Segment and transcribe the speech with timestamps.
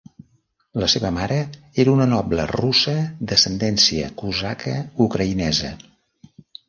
[0.83, 1.35] La seva mare
[1.83, 2.95] era una noble russa
[3.33, 4.75] d'ascendència cosaca
[5.07, 5.71] ucraïnesa.